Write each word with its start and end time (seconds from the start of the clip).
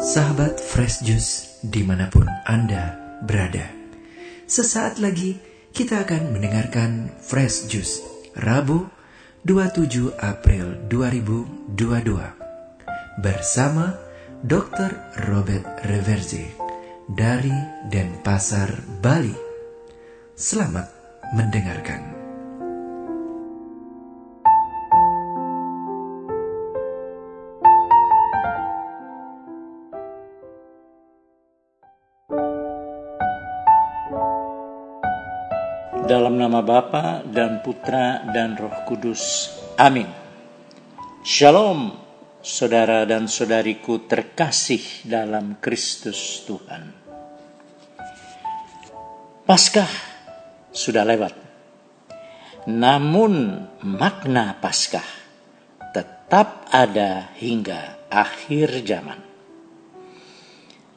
Sahabat 0.00 0.56
Fresh 0.56 1.04
Juice 1.04 1.60
di 1.60 1.84
mana 1.84 2.08
pun 2.08 2.24
Anda 2.48 2.96
berada. 3.20 3.68
Sesaat 4.48 4.96
lagi 4.96 5.36
kita 5.76 6.08
akan 6.08 6.32
mendengarkan 6.32 7.12
Fresh 7.20 7.68
Juice 7.68 8.00
Rabu 8.32 8.88
27 9.44 10.16
April 10.16 10.88
2022 10.88 11.76
bersama 13.20 13.92
Dr. 14.40 14.88
Robert 15.28 15.84
Reverze 15.84 16.48
dari 17.04 17.52
Denpasar, 17.92 18.72
Bali. 19.04 19.36
Selamat 20.32 20.88
mendengarkan. 21.36 22.19
Dalam 36.10 36.42
nama 36.42 36.58
Bapa 36.58 37.22
dan 37.22 37.62
Putra 37.62 38.26
dan 38.34 38.58
Roh 38.58 38.82
Kudus. 38.82 39.46
Amin. 39.78 40.10
Shalom, 41.22 41.94
saudara 42.42 43.06
dan 43.06 43.30
saudariku 43.30 44.10
terkasih 44.10 45.06
dalam 45.06 45.62
Kristus 45.62 46.42
Tuhan. 46.50 46.90
Paskah 49.46 49.92
sudah 50.74 51.06
lewat. 51.06 51.34
Namun 52.66 53.62
makna 53.86 54.58
Paskah 54.58 55.06
tetap 55.94 56.66
ada 56.74 57.30
hingga 57.38 58.10
akhir 58.10 58.82
zaman. 58.82 59.22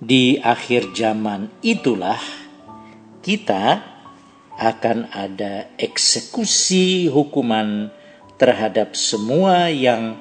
Di 0.02 0.42
akhir 0.42 0.90
zaman 0.98 1.62
itulah 1.62 2.18
kita 3.22 3.93
akan 4.64 5.12
ada 5.12 5.68
eksekusi 5.76 7.12
hukuman 7.12 7.92
terhadap 8.40 8.96
semua 8.96 9.68
yang 9.68 10.16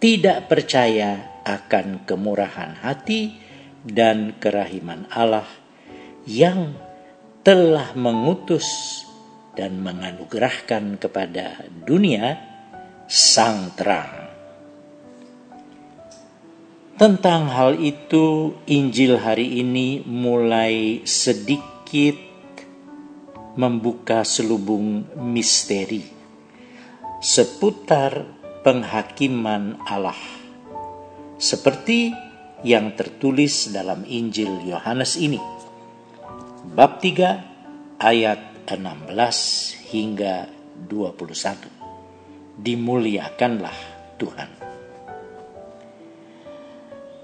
tidak 0.00 0.48
percaya 0.48 1.28
akan 1.44 2.08
kemurahan 2.08 2.80
hati 2.80 3.36
dan 3.84 4.40
kerahiman 4.40 5.04
Allah 5.12 5.46
yang 6.24 6.72
telah 7.44 7.92
mengutus 7.92 8.64
dan 9.52 9.84
menganugerahkan 9.84 10.96
kepada 10.96 11.60
dunia 11.84 12.40
sang 13.04 13.76
terang. 13.76 14.32
Tentang 16.96 17.50
hal 17.50 17.82
itu, 17.82 18.56
Injil 18.70 19.18
hari 19.18 19.58
ini 19.58 20.06
mulai 20.06 21.02
sedikit 21.02 22.31
membuka 23.56 24.24
selubung 24.24 25.04
misteri 25.20 26.22
seputar 27.22 28.26
penghakiman 28.66 29.78
Allah. 29.86 30.18
Seperti 31.38 32.10
yang 32.66 32.98
tertulis 32.98 33.70
dalam 33.70 34.02
Injil 34.02 34.66
Yohanes 34.66 35.14
ini. 35.14 35.38
Bab 36.74 36.98
3 36.98 38.02
ayat 38.02 38.66
16 38.66 39.94
hingga 39.94 40.50
21. 40.90 42.58
Dimuliakanlah 42.58 43.78
Tuhan. 44.18 44.50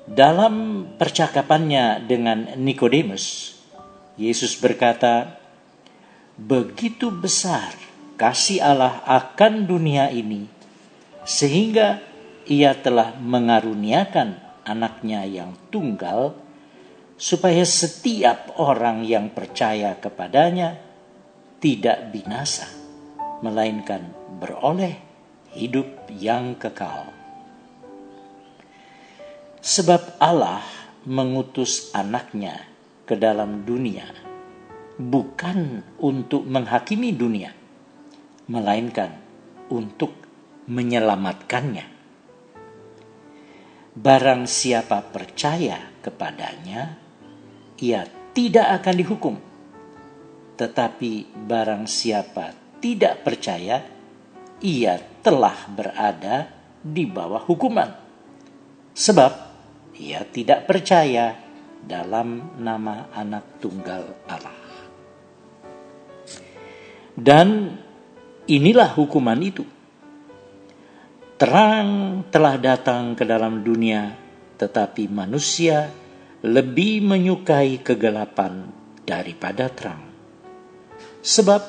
Dalam 0.06 0.54
percakapannya 0.94 2.06
dengan 2.06 2.54
Nikodemus, 2.54 3.54
Yesus 4.14 4.54
berkata, 4.58 5.37
begitu 6.38 7.10
besar 7.10 7.74
kasih 8.14 8.62
Allah 8.62 9.02
akan 9.02 9.66
dunia 9.66 10.14
ini, 10.14 10.46
sehingga 11.26 11.98
Ia 12.48 12.72
telah 12.78 13.18
mengaruniakan 13.18 14.62
anaknya 14.64 15.26
yang 15.26 15.52
tunggal, 15.68 16.32
supaya 17.18 17.66
setiap 17.66 18.56
orang 18.56 19.04
yang 19.04 19.34
percaya 19.34 19.98
kepadanya 19.98 20.78
tidak 21.58 22.14
binasa, 22.14 22.70
melainkan 23.42 24.14
beroleh 24.38 24.96
hidup 25.52 26.08
yang 26.14 26.54
kekal. 26.56 27.10
Sebab 29.58 30.16
Allah 30.22 30.62
mengutus 31.04 31.90
anaknya 31.92 32.64
ke 33.04 33.18
dalam 33.18 33.66
dunia 33.66 34.27
bukan 34.98 35.86
untuk 36.02 36.42
menghakimi 36.42 37.14
dunia, 37.14 37.54
melainkan 38.50 39.14
untuk 39.70 40.10
menyelamatkannya. 40.66 41.86
Barang 43.98 44.46
siapa 44.46 45.02
percaya 45.06 45.94
kepadanya, 46.02 46.98
ia 47.78 48.02
tidak 48.34 48.82
akan 48.82 48.94
dihukum. 48.98 49.36
Tetapi 50.58 51.12
barang 51.46 51.86
siapa 51.86 52.78
tidak 52.82 53.22
percaya, 53.22 53.78
ia 54.62 54.94
telah 55.22 55.70
berada 55.70 56.50
di 56.82 57.06
bawah 57.06 57.42
hukuman. 57.46 57.90
Sebab 58.94 59.32
ia 59.98 60.26
tidak 60.26 60.66
percaya 60.66 61.34
dalam 61.82 62.58
nama 62.58 63.10
anak 63.14 63.62
tunggal 63.62 64.02
Allah. 64.26 64.57
Dan 67.18 67.74
inilah 68.46 68.94
hukuman 68.94 69.42
itu. 69.42 69.66
Terang 71.34 72.22
telah 72.30 72.54
datang 72.62 73.18
ke 73.18 73.26
dalam 73.26 73.66
dunia, 73.66 74.14
tetapi 74.54 75.10
manusia 75.10 75.90
lebih 76.46 77.02
menyukai 77.02 77.82
kegelapan 77.82 78.70
daripada 79.02 79.66
terang. 79.66 80.06
Sebab 81.18 81.62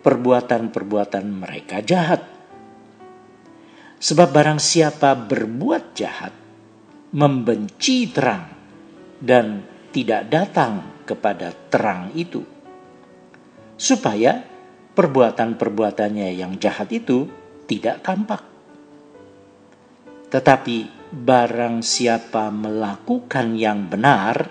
perbuatan-perbuatan 0.00 1.24
mereka 1.28 1.84
jahat. 1.84 2.24
Sebab 4.00 4.28
barang 4.32 4.60
siapa 4.60 5.12
berbuat 5.12 5.92
jahat, 5.92 6.32
membenci 7.12 8.08
terang, 8.08 8.48
dan 9.20 9.60
tidak 9.92 10.28
datang 10.32 11.04
kepada 11.04 11.52
terang 11.68 12.12
itu, 12.16 12.40
supaya 13.76 14.53
perbuatan-perbuatannya 14.94 16.30
yang 16.38 16.56
jahat 16.62 16.94
itu 16.94 17.26
tidak 17.66 18.06
tampak. 18.06 18.42
Tetapi 20.30 21.10
barang 21.14 21.82
siapa 21.82 22.50
melakukan 22.50 23.54
yang 23.54 23.86
benar, 23.86 24.50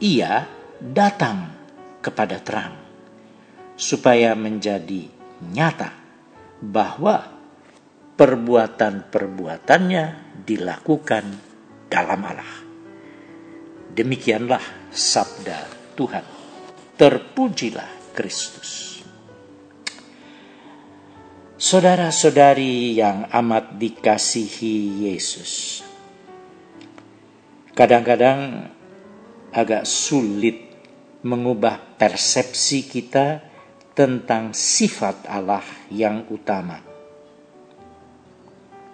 ia 0.00 0.44
datang 0.76 1.48
kepada 2.04 2.36
terang, 2.40 2.76
supaya 3.76 4.36
menjadi 4.36 5.08
nyata 5.52 5.92
bahwa 6.60 7.38
perbuatan-perbuatannya 8.18 10.04
dilakukan 10.44 11.24
dalam 11.88 12.20
Allah. 12.26 12.66
Demikianlah 13.94 14.92
sabda 14.92 15.64
Tuhan. 15.96 16.24
Terpujilah 16.98 18.14
Kristus. 18.14 18.97
Saudara-saudari 21.58 22.94
yang 22.94 23.26
amat 23.34 23.82
dikasihi 23.82 25.10
Yesus, 25.10 25.82
kadang-kadang 27.74 28.70
agak 29.50 29.82
sulit 29.82 30.54
mengubah 31.26 31.98
persepsi 31.98 32.86
kita 32.86 33.42
tentang 33.90 34.54
sifat 34.54 35.26
Allah 35.26 35.66
yang 35.90 36.30
utama. 36.30 36.78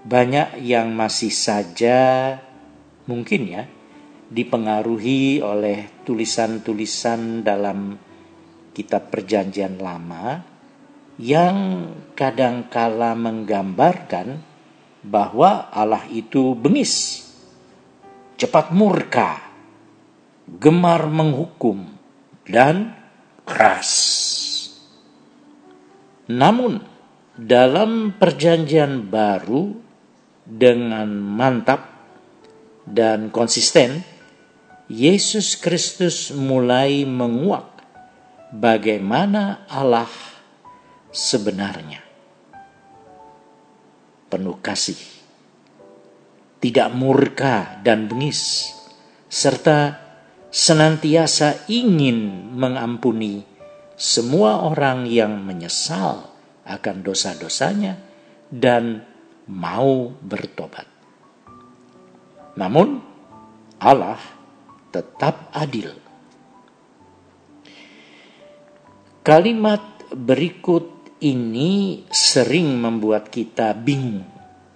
Banyak 0.09 0.57
yang 0.65 0.89
masih 0.97 1.37
saja 1.37 2.33
mungkin 3.05 3.45
ya 3.45 3.69
dipengaruhi 4.33 5.45
oleh 5.45 6.01
tulisan-tulisan 6.09 7.45
dalam 7.45 8.01
kitab 8.73 9.13
Perjanjian 9.13 9.77
Lama 9.77 10.54
yang 11.21 11.91
kadangkala 12.19 13.15
menggambarkan 13.15 14.43
bahwa 15.05 15.69
Allah 15.71 16.03
itu 16.11 16.57
bengis, 16.57 17.23
cepat 18.41 18.73
murka, 18.75 19.39
gemar 20.49 21.07
menghukum, 21.07 21.87
dan 22.49 22.97
keras. 23.45 23.93
Namun, 26.27 26.81
dalam 27.37 28.17
Perjanjian 28.17 29.05
Baru 29.05 29.77
dengan 30.45 31.09
mantap 31.21 31.85
dan 32.89 33.29
konsisten, 33.29 34.05
Yesus 34.89 35.57
Kristus 35.61 36.33
mulai 36.33 37.09
menguak 37.09 37.81
bagaimana 38.53 39.65
Allah 39.69 40.34
sebenarnya. 41.15 42.03
Penuh 44.27 44.59
kasih, 44.59 44.99
tidak 46.59 46.91
murka 46.91 47.79
dan 47.87 48.11
bengis, 48.11 48.75
serta 49.31 50.03
senantiasa 50.51 51.71
ingin 51.71 52.51
mengampuni 52.59 53.47
semua 53.95 54.67
orang 54.67 55.07
yang 55.07 55.39
menyesal 55.39 56.35
akan 56.67 56.97
dosa-dosanya 57.07 57.95
dan 58.51 59.07
mau 59.47 60.11
bertobat. 60.19 60.91
Namun, 62.59 62.99
Allah 63.79 64.19
tetap 64.91 65.51
adil. 65.55 65.95
Kalimat 69.27 69.83
berikut 70.15 70.94
ini 71.25 72.05
sering 72.13 72.77
membuat 72.77 73.33
kita 73.33 73.73
bingung 73.73 74.29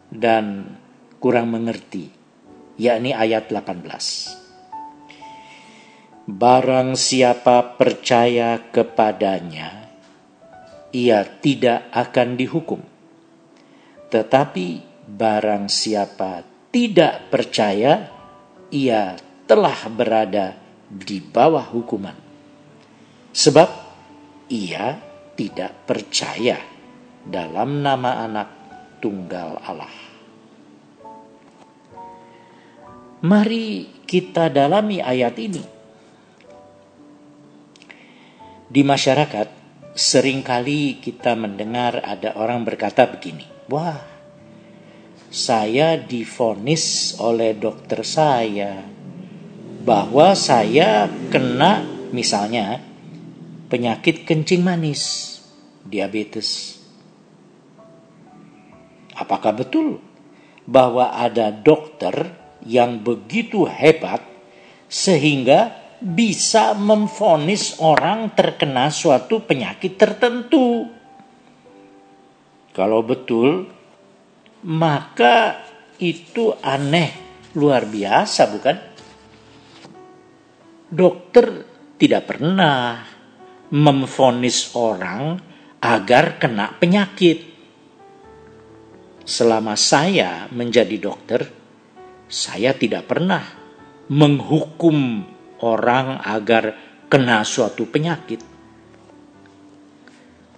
dan 0.08 0.64
kurang 1.20 1.52
mengerti, 1.52 2.08
yakni 2.80 3.12
ayat 3.12 3.52
18. 3.52 3.84
Barang 6.24 6.96
siapa 6.96 7.76
percaya 7.76 8.72
kepadanya, 8.72 9.92
ia 10.88 11.20
tidak 11.28 11.92
akan 11.92 12.40
dihukum. 12.40 12.80
Tetapi 14.08 14.68
barang 15.04 15.68
siapa 15.68 16.48
tidak 16.72 17.28
percaya, 17.28 18.08
ia 18.72 19.20
telah 19.44 19.84
berada 19.92 20.56
di 20.88 21.20
bawah 21.20 21.68
hukuman. 21.68 22.16
Sebab 23.36 23.68
ia 24.48 25.07
tidak 25.38 25.86
percaya 25.86 26.58
dalam 27.22 27.78
nama 27.78 28.26
anak 28.26 28.48
tunggal 28.98 29.62
Allah. 29.62 29.94
Mari 33.22 34.02
kita 34.02 34.50
dalami 34.50 34.98
ayat 34.98 35.34
ini. 35.38 35.62
Di 38.68 38.82
masyarakat, 38.82 39.48
sering 39.94 40.42
kali 40.42 40.98
kita 40.98 41.38
mendengar 41.38 42.02
ada 42.02 42.34
orang 42.34 42.66
berkata 42.66 43.06
begini, 43.06 43.46
"Wah, 43.70 43.98
saya 45.30 45.94
difonis 45.94 47.14
oleh 47.22 47.54
dokter 47.54 48.02
saya 48.02 48.82
bahwa 49.86 50.34
saya 50.34 51.08
kena 51.32 51.86
misalnya 52.12 52.87
penyakit 53.68 54.24
kencing 54.24 54.64
manis, 54.64 55.36
diabetes. 55.84 56.80
Apakah 59.14 59.52
betul 59.52 60.00
bahwa 60.64 61.12
ada 61.12 61.52
dokter 61.52 62.32
yang 62.64 63.00
begitu 63.04 63.68
hebat 63.68 64.24
sehingga 64.88 65.76
bisa 66.00 66.72
memfonis 66.72 67.76
orang 67.82 68.32
terkena 68.32 68.88
suatu 68.88 69.44
penyakit 69.44 70.00
tertentu? 70.00 70.88
Kalau 72.72 73.02
betul, 73.02 73.66
maka 74.64 75.66
itu 75.98 76.54
aneh 76.62 77.10
luar 77.58 77.90
biasa, 77.90 78.42
bukan? 78.54 78.76
Dokter 80.88 81.46
tidak 81.98 82.30
pernah 82.30 83.17
memfonis 83.68 84.72
orang 84.76 85.40
agar 85.78 86.40
kena 86.40 86.74
penyakit. 86.76 87.44
Selama 89.28 89.76
saya 89.76 90.48
menjadi 90.48 90.96
dokter, 90.96 91.44
saya 92.28 92.72
tidak 92.72 93.08
pernah 93.08 93.44
menghukum 94.08 95.24
orang 95.60 96.16
agar 96.24 96.76
kena 97.12 97.44
suatu 97.44 97.84
penyakit. 97.88 98.40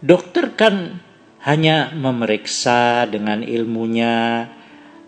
Dokter 0.01 0.55
kan 0.55 1.03
hanya 1.45 1.93
memeriksa 1.93 3.05
dengan 3.11 3.43
ilmunya, 3.43 4.49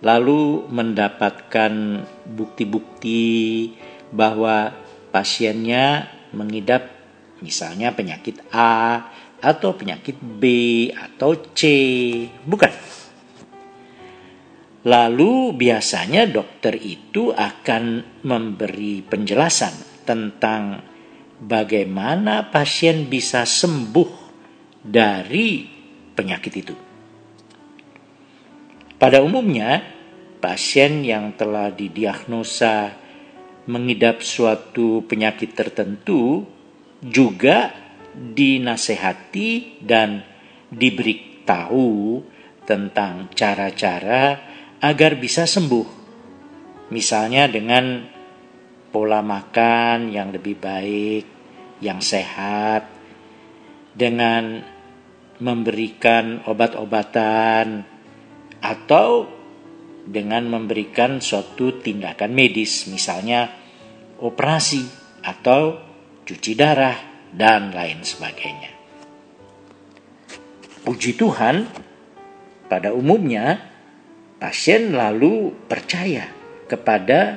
lalu 0.02 0.66
mendapatkan 0.68 2.04
bukti-bukti 2.26 3.72
bahwa 4.10 4.74
pasiennya 5.14 6.10
mengidap 6.34 7.01
Misalnya 7.42 7.90
penyakit 7.90 8.38
A 8.54 9.02
atau 9.42 9.74
penyakit 9.74 10.16
B 10.22 10.42
atau 10.94 11.34
C. 11.50 11.60
Bukan. 12.46 12.72
Lalu 14.82 15.54
biasanya 15.54 16.26
dokter 16.26 16.74
itu 16.78 17.30
akan 17.34 18.02
memberi 18.26 19.02
penjelasan 19.02 20.02
tentang 20.02 20.82
bagaimana 21.38 22.50
pasien 22.50 23.06
bisa 23.06 23.46
sembuh 23.46 24.10
dari 24.82 25.66
penyakit 26.14 26.54
itu. 26.54 26.74
Pada 28.98 29.18
umumnya, 29.22 29.82
pasien 30.38 31.02
yang 31.02 31.34
telah 31.34 31.70
didiagnosa 31.70 32.94
mengidap 33.66 34.22
suatu 34.22 35.06
penyakit 35.06 35.54
tertentu 35.54 36.46
juga 37.02 37.74
dinasehati 38.14 39.82
dan 39.82 40.22
diberitahu 40.70 42.22
tentang 42.62 43.28
cara-cara 43.34 44.38
agar 44.78 45.18
bisa 45.18 45.44
sembuh. 45.44 46.00
Misalnya 46.94 47.50
dengan 47.50 48.06
pola 48.92 49.20
makan 49.24 50.12
yang 50.12 50.30
lebih 50.30 50.56
baik, 50.60 51.24
yang 51.82 51.98
sehat, 51.98 52.86
dengan 53.92 54.62
memberikan 55.42 56.46
obat-obatan, 56.46 57.82
atau 58.62 59.26
dengan 60.06 60.46
memberikan 60.46 61.18
suatu 61.18 61.82
tindakan 61.82 62.30
medis, 62.30 62.86
misalnya 62.86 63.50
operasi 64.22 64.86
atau 65.26 65.91
cuci 66.32 66.56
darah, 66.56 66.96
dan 67.28 67.76
lain 67.76 68.00
sebagainya. 68.00 68.72
Puji 70.80 71.12
Tuhan, 71.20 71.68
pada 72.72 72.96
umumnya 72.96 73.60
pasien 74.40 74.96
lalu 74.96 75.52
percaya 75.68 76.32
kepada 76.64 77.36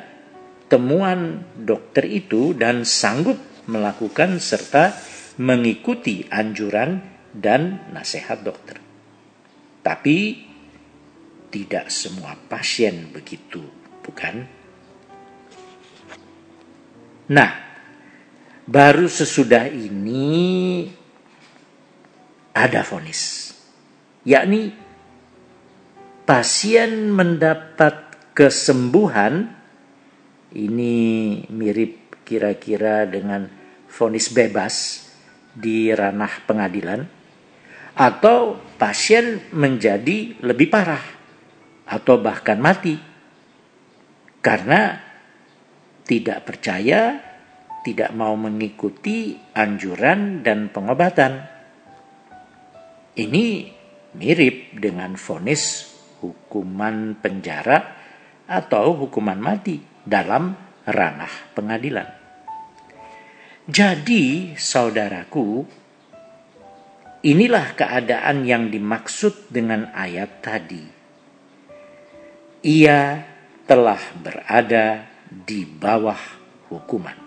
temuan 0.72 1.44
dokter 1.60 2.08
itu 2.08 2.56
dan 2.56 2.88
sanggup 2.88 3.36
melakukan 3.68 4.40
serta 4.40 4.96
mengikuti 5.44 6.24
anjuran 6.32 7.04
dan 7.36 7.92
nasihat 7.92 8.40
dokter. 8.40 8.80
Tapi 9.84 10.18
tidak 11.52 11.92
semua 11.92 12.40
pasien 12.48 13.12
begitu, 13.12 13.60
bukan? 14.02 14.48
Nah, 17.26 17.65
baru 18.66 19.06
sesudah 19.06 19.70
ini 19.70 20.90
ada 22.52 22.82
vonis. 22.82 23.54
Yakni 24.26 24.74
pasien 26.26 27.14
mendapat 27.14 28.18
kesembuhan. 28.34 29.54
Ini 30.56 30.96
mirip 31.52 32.24
kira-kira 32.24 33.04
dengan 33.04 33.44
vonis 33.92 34.32
bebas 34.32 35.04
di 35.52 35.92
ranah 35.92 36.32
pengadilan. 36.48 37.04
Atau 37.96 38.60
pasien 38.80 39.40
menjadi 39.52 40.40
lebih 40.44 40.68
parah 40.72 41.04
atau 41.86 42.16
bahkan 42.20 42.60
mati. 42.60 42.96
Karena 44.40 44.96
tidak 46.08 46.48
percaya 46.48 47.35
tidak 47.86 48.10
mau 48.18 48.34
mengikuti 48.34 49.38
anjuran 49.54 50.42
dan 50.42 50.74
pengobatan. 50.74 51.46
Ini 53.14 53.46
mirip 54.18 54.82
dengan 54.82 55.14
vonis 55.14 55.94
hukuman 56.26 57.14
penjara 57.22 57.78
atau 58.50 59.06
hukuman 59.06 59.38
mati 59.38 59.78
dalam 60.02 60.58
ranah 60.90 61.54
pengadilan. 61.54 62.10
Jadi, 63.70 64.54
saudaraku, 64.58 65.66
inilah 67.22 67.74
keadaan 67.78 68.46
yang 68.46 68.74
dimaksud 68.74 69.50
dengan 69.54 69.94
ayat 69.94 70.42
tadi. 70.42 70.86
Ia 72.66 73.26
telah 73.66 74.02
berada 74.22 75.06
di 75.26 75.66
bawah 75.66 76.22
hukuman. 76.70 77.25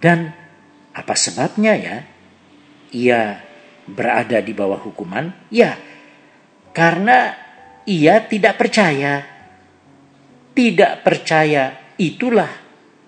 Dan 0.00 0.32
apa 0.96 1.14
sebabnya 1.14 1.76
ya? 1.76 1.96
Ia 2.90 3.20
berada 3.84 4.40
di 4.40 4.56
bawah 4.56 4.80
hukuman? 4.80 5.30
Ya, 5.52 5.76
karena 6.72 7.36
ia 7.84 8.24
tidak 8.24 8.56
percaya. 8.56 9.22
Tidak 10.56 11.04
percaya 11.04 11.94
itulah 12.00 12.50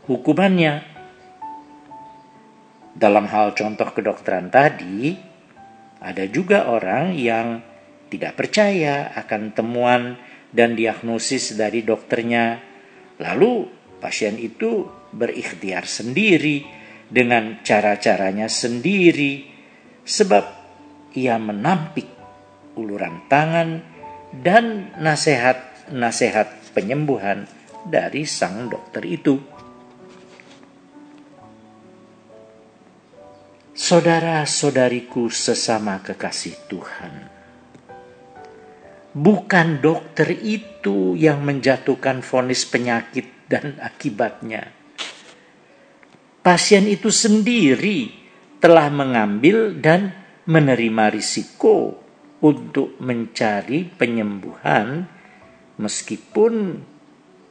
hukumannya. 0.07 0.93
Dalam 2.93 3.25
hal 3.27 3.57
contoh 3.57 3.89
kedokteran 3.89 4.53
tadi, 4.53 5.17
ada 5.99 6.25
juga 6.29 6.69
orang 6.69 7.17
yang 7.17 7.65
tidak 8.13 8.37
percaya 8.37 9.11
akan 9.17 9.57
temuan 9.57 10.21
dan 10.53 10.77
diagnosis 10.77 11.57
dari 11.57 11.81
dokternya. 11.81 12.61
Lalu 13.17 13.67
pasien 13.99 14.37
itu 14.37 14.85
berikhtiar 15.13 15.89
sendiri 15.89 16.82
dengan 17.12 17.61
cara-caranya 17.61 18.49
sendiri 18.49 19.45
sebab 20.00 20.45
ia 21.12 21.37
menampik 21.37 22.09
uluran 22.73 23.28
tangan 23.28 23.85
dan 24.33 24.97
nasihat-nasihat 24.97 26.73
penyembuhan 26.73 27.45
dari 27.85 28.25
sang 28.25 28.73
dokter 28.73 29.04
itu. 29.04 29.37
Saudara-saudariku 33.73 35.28
sesama 35.28 36.00
kekasih 36.00 36.54
Tuhan, 36.71 37.14
bukan 39.12 39.69
dokter 39.85 40.33
itu 40.33 41.19
yang 41.19 41.45
menjatuhkan 41.45 42.25
vonis 42.25 42.64
penyakit 42.64 43.49
dan 43.50 43.76
akibatnya. 43.83 44.82
Pasien 46.43 46.91
itu 46.91 47.07
sendiri 47.15 48.11
telah 48.59 48.91
mengambil 48.91 49.79
dan 49.79 50.11
menerima 50.43 51.15
risiko 51.15 52.03
untuk 52.43 52.99
mencari 52.99 53.87
penyembuhan 53.87 55.07
meskipun 55.79 56.83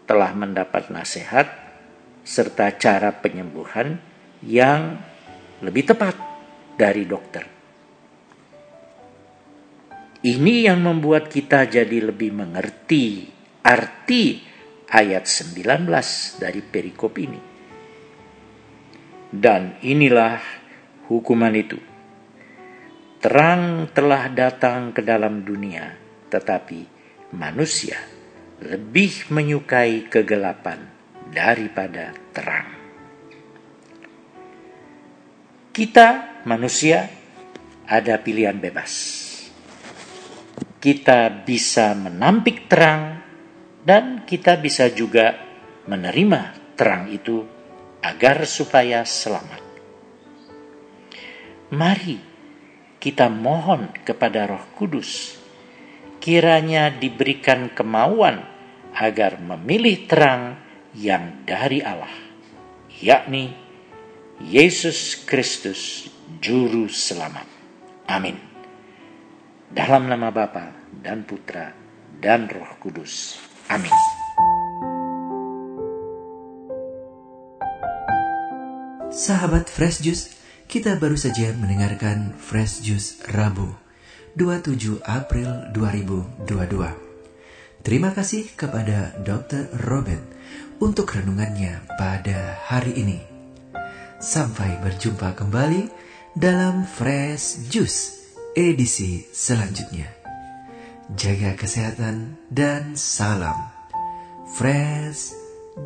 telah 0.03 0.35
mendapat 0.35 0.91
nasihat 0.91 1.47
serta 2.27 2.75
cara 2.75 3.15
penyembuhan 3.15 3.95
yang 4.43 4.99
lebih 5.63 5.87
tepat 5.87 6.19
dari 6.75 7.07
dokter. 7.07 7.47
Ini 10.21 10.67
yang 10.67 10.83
membuat 10.83 11.31
kita 11.31 11.63
jadi 11.63 12.11
lebih 12.11 12.35
mengerti 12.35 13.23
arti 13.63 14.43
ayat 14.91 15.25
19 15.25 15.87
dari 16.43 16.61
perikop 16.61 17.15
ini. 17.17 17.50
Dan 19.31 19.79
inilah 19.79 20.37
hukuman 21.07 21.55
itu. 21.55 21.79
Terang 23.23 23.87
telah 23.95 24.27
datang 24.27 24.91
ke 24.91 24.99
dalam 24.99 25.47
dunia, 25.47 25.95
tetapi 26.27 26.85
manusia 27.33 27.95
lebih 28.59 29.31
menyukai 29.31 30.11
kegelapan 30.11 30.83
daripada 31.31 32.11
terang. 32.35 32.69
Kita 35.71 36.43
manusia 36.43 37.07
ada 37.87 38.19
pilihan 38.19 38.59
bebas 38.59 39.21
kita 40.81 41.45
bisa 41.45 41.93
menampik 41.93 42.65
terang 42.65 43.21
dan 43.85 44.25
kita 44.25 44.57
bisa 44.57 44.89
juga 44.89 45.37
menerima 45.85 46.73
terang 46.73 47.05
itu 47.13 47.45
agar 48.01 48.43
supaya 48.49 49.05
selamat. 49.05 49.61
Mari 51.71 52.19
kita 53.01 53.31
mohon 53.31 53.89
kepada 54.03 54.45
Roh 54.49 54.65
Kudus 54.75 55.41
kiranya 56.21 56.93
diberikan 56.93 57.73
kemauan 57.73 58.45
agar 58.93 59.41
memilih 59.41 60.05
terang 60.05 60.59
yang 60.93 61.47
dari 61.47 61.79
Allah, 61.81 62.11
yakni 63.01 63.55
Yesus 64.43 65.23
Kristus 65.23 66.11
juru 66.43 66.91
selamat. 66.91 67.47
Amin. 68.11 68.37
Dalam 69.71 70.11
nama 70.11 70.29
Bapa 70.29 70.91
dan 70.91 71.23
Putra 71.23 71.71
dan 72.19 72.51
Roh 72.51 72.75
Kudus. 72.77 73.39
Amin. 73.71 74.20
Sahabat 79.11 79.67
Fresh 79.67 80.07
Juice, 80.07 80.31
kita 80.71 80.95
baru 80.95 81.19
saja 81.19 81.51
mendengarkan 81.59 82.31
Fresh 82.39 82.79
Juice 82.79 83.19
Rabu 83.27 83.67
27 84.39 85.03
April 85.03 85.67
2022. 85.75 86.47
Terima 87.83 88.15
kasih 88.15 88.47
kepada 88.55 89.11
Dr. 89.19 89.67
Robert 89.83 90.23
untuk 90.79 91.11
renungannya 91.11 91.83
pada 91.99 92.55
hari 92.71 92.95
ini. 92.95 93.19
Sampai 94.23 94.79
berjumpa 94.79 95.35
kembali 95.35 95.91
dalam 96.39 96.87
Fresh 96.87 97.67
Juice 97.67 98.31
edisi 98.55 99.27
selanjutnya. 99.35 100.07
Jaga 101.19 101.59
kesehatan 101.59 102.39
dan 102.47 102.95
salam 102.95 103.81
fresh 104.55 105.31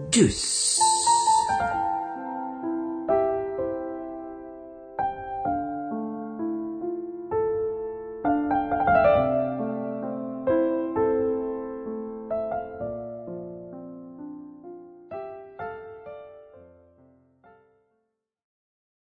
juice. 0.10 0.95